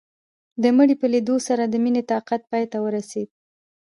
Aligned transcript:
د 0.61 0.63
مړي 0.77 0.95
په 1.01 1.07
ليدو 1.13 1.35
سره 1.47 1.63
د 1.67 1.75
مينې 1.83 2.01
طاقت 2.11 2.41
پاى 2.51 2.65
ته 2.71 2.77
ورسېد. 2.85 3.29